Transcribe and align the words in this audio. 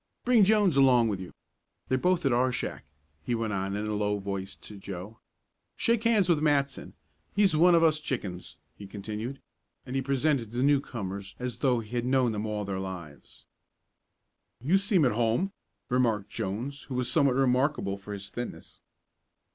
"Bring 0.25 0.43
Jones 0.45 0.75
along 0.75 1.09
with 1.09 1.19
you. 1.19 1.31
They're 1.87 1.97
both 1.99 2.25
at 2.25 2.33
our 2.33 2.51
shack," 2.51 2.85
he 3.23 3.35
went 3.35 3.53
on 3.53 3.75
in 3.75 3.85
a 3.85 3.93
low 3.93 4.17
voice 4.17 4.55
to 4.55 4.75
Joe. 4.79 5.19
"Shake 5.77 6.05
hands 6.05 6.27
with 6.27 6.41
Matson 6.41 6.95
he's 7.35 7.55
one 7.55 7.75
of 7.75 7.83
us 7.83 7.99
chickens," 7.99 8.57
he 8.75 8.87
continued, 8.87 9.39
and 9.85 9.95
he 9.95 10.01
presented 10.01 10.49
the 10.53 10.63
newcomers 10.63 11.35
as 11.37 11.59
though 11.59 11.81
he 11.81 11.95
had 11.95 12.05
known 12.05 12.31
them 12.31 12.47
all 12.47 12.65
their 12.65 12.79
lives. 12.79 13.45
"You 14.59 14.79
seem 14.79 15.05
at 15.05 15.11
home," 15.11 15.51
remarked 15.87 16.31
Jones, 16.31 16.81
who 16.89 16.95
was 16.95 17.07
somewhat 17.11 17.35
remarkable 17.35 17.99
for 17.99 18.11
his 18.11 18.31
thinness. 18.31 18.81